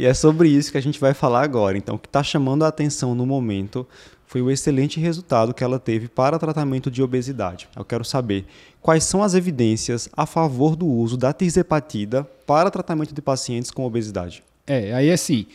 [0.00, 1.76] E é sobre isso que a gente vai falar agora.
[1.76, 3.84] Então, o que está chamando a atenção no momento
[4.28, 7.68] foi o excelente resultado que ela teve para tratamento de obesidade.
[7.74, 8.46] Eu quero saber
[8.80, 13.84] quais são as evidências a favor do uso da tirzepatida para tratamento de pacientes com
[13.84, 14.44] obesidade.
[14.68, 15.46] É, aí assim,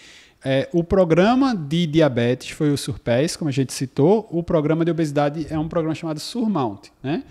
[0.43, 4.27] é, o programa de diabetes foi o Surpass, como a gente citou.
[4.29, 7.23] O programa de obesidade é um programa chamado Surmount, né?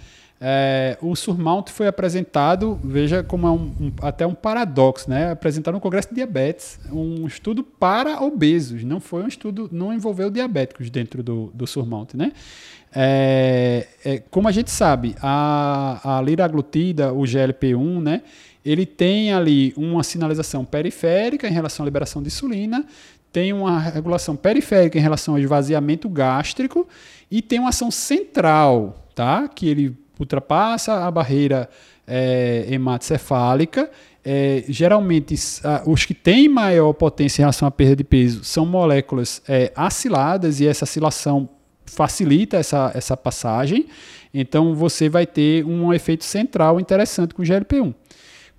[0.45, 5.30] É, o Surmount foi apresentado, veja como é um, um, até um paradoxo, né?
[5.30, 10.29] Apresentado no Congresso de Diabetes, um estudo para obesos, não foi um estudo, não envolveu
[10.30, 12.32] diabéticos dentro do, do Surmount, né?
[12.93, 18.22] É, é, como a gente sabe, a, a liraglutida, o GLP-1, né?
[18.64, 22.85] Ele tem ali uma sinalização periférica em relação à liberação de insulina,
[23.32, 26.88] tem uma regulação periférica em relação ao esvaziamento gástrico
[27.30, 29.46] e tem uma ação central, tá?
[29.46, 31.68] Que ele ultrapassa a barreira
[32.06, 33.91] é, hematocefálica.
[34.25, 35.34] É, geralmente,
[35.86, 40.61] os que têm maior potência em relação à perda de peso são moléculas é, aciladas
[40.61, 41.48] e essa acilação
[41.84, 43.86] facilita essa, essa passagem.
[44.33, 47.94] Então, você vai ter um efeito central interessante com o GLP-1.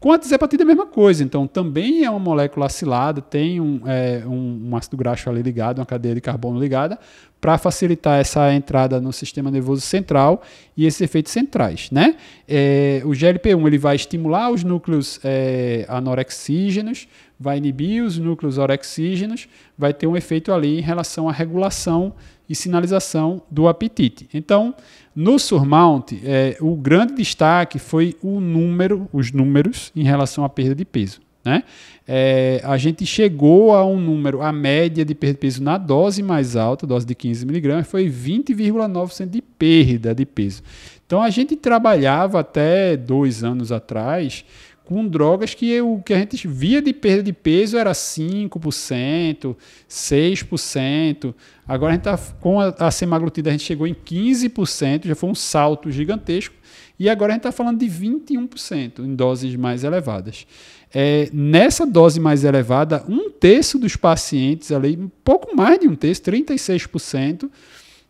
[0.03, 3.87] Com a desepatida é a mesma coisa, então também é uma molécula acilada, tem um,
[3.87, 6.99] é, um, um ácido graxo ali ligado, uma cadeia de carbono ligada,
[7.39, 10.41] para facilitar essa entrada no sistema nervoso central
[10.75, 11.89] e esses efeitos centrais.
[11.89, 12.17] Né?
[12.45, 17.07] É, o GLP-1 ele vai estimular os núcleos é, anorexígenos,
[17.39, 22.13] vai inibir os núcleos orexígenos, vai ter um efeito ali em relação à regulação
[22.53, 24.29] e sinalização do apetite.
[24.31, 24.75] Então,
[25.15, 30.75] no Surmount, é, o grande destaque foi o número, os números em relação à perda
[30.75, 31.19] de peso.
[31.43, 31.63] Né?
[32.07, 36.21] É, a gente chegou a um número, a média de perda de peso na dose
[36.21, 40.61] mais alta, dose de 15 miligramas, foi 20,9% de perda de peso.
[41.07, 44.45] Então a gente trabalhava até dois anos atrás
[44.85, 49.55] com drogas que o que a gente via de perda de peso era 5%,
[49.89, 51.33] 6%.
[51.67, 55.29] Agora a gente tá, com a, a semaglutida a gente chegou em 15%, já foi
[55.29, 56.55] um salto gigantesco.
[56.99, 60.45] E agora a gente está falando de 21% em doses mais elevadas.
[60.93, 65.95] É, nessa dose mais elevada, um terço dos pacientes, ali, um pouco mais de um
[65.95, 67.49] terço, 36%,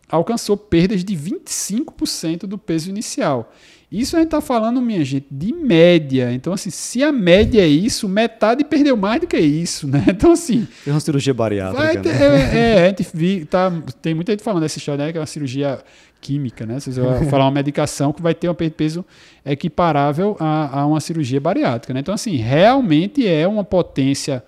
[0.08, 3.52] alcançou perdas de 25% do peso inicial.
[3.94, 6.32] Isso a gente está falando, minha gente, de média.
[6.32, 10.04] Então, assim, se a média é isso, metade perdeu mais do que isso, né?
[10.10, 10.66] Então, assim.
[10.84, 12.02] É uma cirurgia bariátrica.
[12.02, 12.54] Ter, né?
[12.54, 13.72] é, é, a gente vi, tá,
[14.02, 15.12] tem muita gente falando dessa história, né?
[15.12, 15.78] Que é uma cirurgia
[16.20, 16.80] química, né?
[16.80, 19.04] Você vai falar uma medicação que vai ter um peso
[19.46, 22.00] equiparável a, a uma cirurgia bariátrica, né?
[22.00, 24.42] Então, assim, realmente é uma potência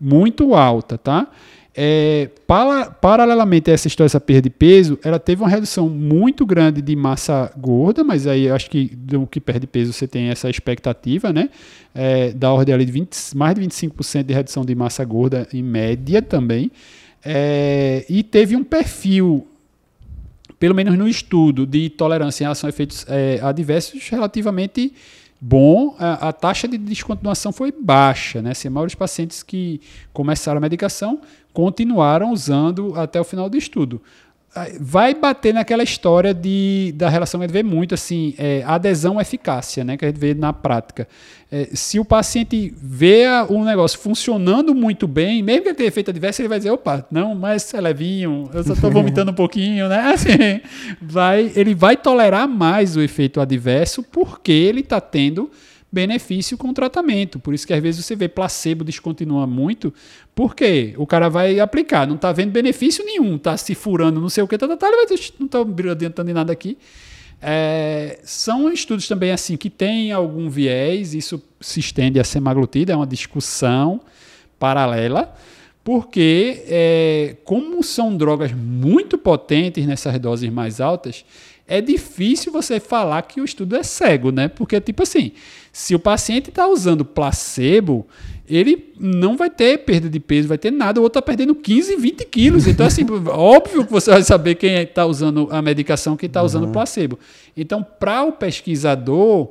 [0.00, 1.28] muito alta, tá?
[1.74, 6.44] É, para, paralelamente a essa história dessa perda de peso, ela teve uma redução muito
[6.44, 10.50] grande de massa gorda, mas aí acho que do que perde peso você tem essa
[10.50, 11.48] expectativa, né?
[11.94, 15.62] É, da ordem ali de 20, mais de 25% de redução de massa gorda em
[15.62, 16.72] média também.
[17.24, 19.46] É, e teve um perfil,
[20.58, 24.92] pelo menos no estudo, de tolerância em relação a efeitos é, adversos relativamente
[25.40, 28.50] bom, a, a, taxa de descontinuação foi baixa, né?
[28.50, 29.80] Assim, a maioria dos pacientes que
[30.12, 31.20] começaram a medicação
[31.52, 34.02] continuaram usando até o final do estudo.
[34.80, 39.84] Vai bater naquela história de, da relação que a gente vê muito, assim, é, adesão-eficácia,
[39.84, 41.06] né, que a gente vê na prática.
[41.52, 46.10] É, se o paciente vê um negócio funcionando muito bem, mesmo que ele tenha efeito
[46.10, 49.88] adverso, ele vai dizer, opa, não, mas é levinho, eu só estou vomitando um pouquinho,
[49.88, 50.10] né?
[50.14, 50.60] Assim,
[51.00, 55.48] vai, ele vai tolerar mais o efeito adverso porque ele está tendo
[55.92, 57.38] benefício com o tratamento.
[57.38, 59.92] Por isso que às vezes você vê placebo descontinua muito,
[60.34, 64.42] porque o cara vai aplicar, não está vendo benefício nenhum, está se furando, não sei
[64.44, 64.88] o que, tá, tá, tá,
[65.38, 66.78] não estou adiantando de nada aqui.
[67.42, 72.96] É, são estudos também assim que têm algum viés, isso se estende a semaglutida, é
[72.96, 74.00] uma discussão
[74.58, 75.34] paralela,
[75.82, 81.24] porque é, como são drogas muito potentes nessas doses mais altas,
[81.66, 84.48] é difícil você falar que o estudo é cego, né?
[84.48, 85.32] Porque, tipo assim,
[85.72, 88.06] se o paciente está usando placebo,
[88.48, 91.94] ele não vai ter perda de peso, vai ter nada, o outro está perdendo 15,
[91.94, 92.66] 20 quilos.
[92.66, 96.68] Então, assim, óbvio que você vai saber quem está usando a medicação, quem está usando
[96.68, 97.16] o placebo.
[97.56, 99.50] Então, para o pesquisador,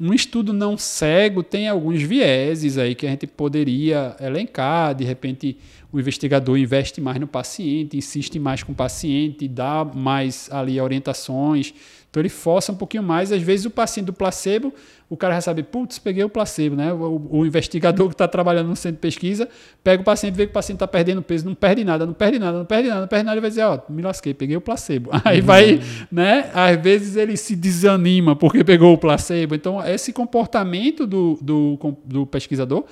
[0.00, 5.58] um estudo não cego tem alguns vieses aí que a gente poderia elencar, de repente
[5.92, 11.74] o investigador investe mais no paciente, insiste mais com o paciente, dá mais ali orientações.
[12.10, 13.30] Então ele força um pouquinho mais.
[13.30, 14.74] Às vezes o paciente do placebo,
[15.08, 16.92] o cara já sabe, putz, peguei o placebo, né?
[16.92, 19.48] O, o investigador que está trabalhando no centro de pesquisa,
[19.82, 22.38] pega o paciente, vê que o paciente está perdendo peso, não perde nada, não perde
[22.40, 24.56] nada, não perde nada, não perde nada, ele vai dizer, ó, oh, me lasquei, peguei
[24.56, 25.10] o placebo.
[25.24, 25.80] Aí vai, uhum.
[26.10, 26.50] né?
[26.52, 29.54] Às vezes ele se desanima porque pegou o placebo.
[29.54, 32.84] Então, esse comportamento do, do, do pesquisador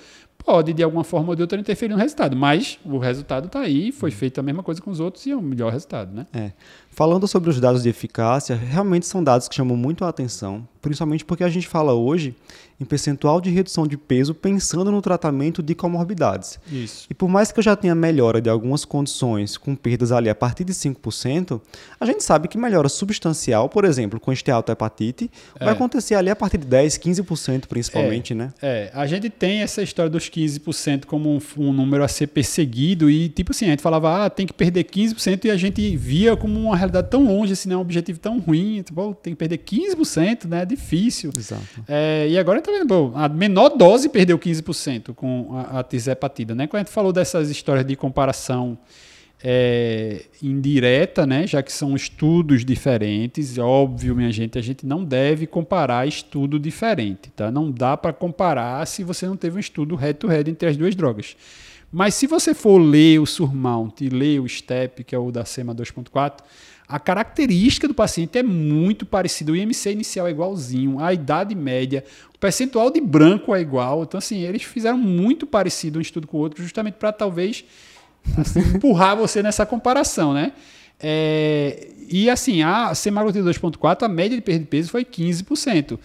[0.49, 2.35] pode, de alguma forma ou de outra, interferir no resultado.
[2.35, 5.37] Mas o resultado está aí, foi feita a mesma coisa com os outros e é
[5.37, 6.27] o melhor resultado, né?
[6.33, 6.53] É.
[6.99, 11.25] Falando sobre os dados de eficácia, realmente são dados que chamam muito a atenção, principalmente
[11.25, 12.35] porque a gente fala hoje
[12.81, 16.61] em percentual de redução de peso pensando no tratamento de comorbidades.
[16.71, 17.07] Isso.
[17.11, 20.35] E por mais que eu já tenha melhora de algumas condições com perdas ali a
[20.35, 21.61] partir de 5%,
[21.99, 25.65] a gente sabe que melhora substancial, por exemplo, com esteatohepatite, é.
[25.65, 28.53] vai acontecer ali a partir de 10, 15% principalmente, é, né?
[28.63, 33.11] É, a gente tem essa história dos 15% como um, um, número a ser perseguido
[33.11, 36.37] e tipo assim, a gente falava, ah, tem que perder 15% e a gente via
[36.37, 37.77] como uma realidade tão longe, assim, né?
[37.77, 40.63] um objetivo tão ruim, tipo, tem que perder 15%, né?
[40.63, 41.31] É difícil.
[41.37, 41.63] Exato.
[41.87, 46.67] É, e agora vendo, bom, a menor dose perdeu 15% com a, a tirzepatida, né?
[46.67, 48.79] Quando a gente falou dessas histórias de comparação
[49.43, 51.47] é, indireta, né?
[51.47, 57.31] Já que são estudos diferentes, óbvio, minha gente, a gente não deve comparar estudo diferente,
[57.31, 57.51] tá?
[57.51, 60.95] Não dá para comparar se você não teve um estudo head-to-head -head entre as duas
[60.95, 61.37] drogas.
[61.91, 65.45] Mas se você for ler o Surmount e ler o STEP, que é o da
[65.45, 66.41] SEMA 2.4,
[66.89, 69.53] a característica do paciente é muito parecida.
[69.53, 72.03] O IMC inicial é igualzinho, a idade média,
[72.35, 74.05] o percentual de branco é igual.
[74.05, 77.63] Então, assim, eles fizeram muito parecido um estudo com o outro, justamente para talvez
[78.39, 80.53] assim, empurrar você nessa comparação, né?
[80.99, 85.99] É, e assim, a semaglutida 2.4, a média de perda de peso foi 15%.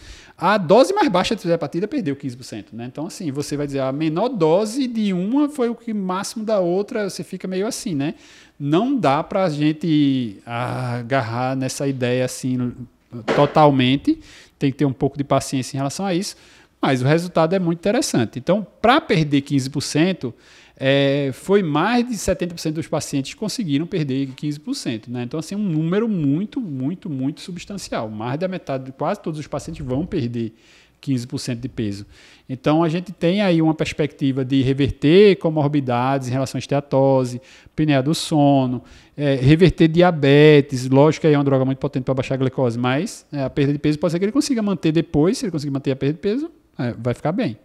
[0.45, 2.84] A dose mais baixa de hepatida perdeu 15%, né?
[2.92, 6.60] Então, assim, você vai dizer, a menor dose de uma foi o que máximo da
[6.60, 8.16] outra, você fica meio assim, né?
[8.60, 12.74] Não dá para a gente agarrar nessa ideia assim
[13.38, 14.19] totalmente,
[14.60, 16.36] tem que ter um pouco de paciência em relação a isso,
[16.81, 18.38] mas o resultado é muito interessante.
[18.38, 20.34] Então, para perder 15%,
[20.75, 25.08] é, foi mais de 70% dos pacientes conseguiram perder 15%.
[25.08, 25.24] Né?
[25.24, 28.10] Então, assim, um número muito, muito, muito substancial.
[28.10, 30.54] Mais da metade, quase todos os pacientes vão perder
[31.02, 32.06] 15% de peso.
[32.48, 38.02] Então, a gente tem aí uma perspectiva de reverter comorbidades em relação à esteatose, apneia
[38.02, 38.81] do sono,
[39.16, 40.90] é, reverter diabetes.
[40.90, 43.50] Lógico que aí é uma droga muito potente para baixar a glicose, mas é, a
[43.50, 45.96] perda de peso pode ser que ele consiga manter depois, se ele conseguir manter a
[45.96, 47.58] perda de peso, é, vai ficar bem.